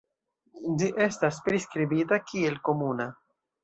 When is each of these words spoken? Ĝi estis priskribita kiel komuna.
Ĝi 0.79 0.87
estis 1.07 1.39
priskribita 1.51 2.21
kiel 2.29 2.61
komuna. 2.71 3.13